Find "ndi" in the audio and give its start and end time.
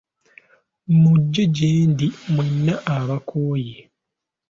1.91-2.07